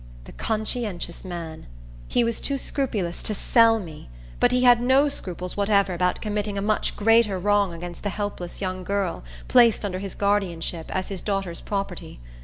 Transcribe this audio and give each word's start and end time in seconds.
The 0.23 0.31
conscientious 0.31 1.23
man! 1.23 1.67
He 2.07 2.23
was 2.23 2.39
too 2.41 2.57
scrupulous 2.57 3.21
to 3.21 3.35
sell 3.35 3.79
me; 3.79 4.09
but 4.39 4.51
he 4.51 4.63
had 4.63 4.81
no 4.81 5.07
scruples 5.09 5.55
whatever 5.55 5.93
about 5.93 6.21
committing 6.21 6.57
a 6.57 6.61
much 6.63 6.95
greater 6.95 7.37
wrong 7.37 7.71
against 7.71 8.01
the 8.01 8.09
helpless 8.09 8.61
young 8.61 8.83
girl 8.83 9.23
placed 9.47 9.85
under 9.85 9.99
his 9.99 10.15
guardianship, 10.15 10.89
as 10.89 11.09
his 11.09 11.21
daughter's 11.21 11.61
property. 11.61 12.19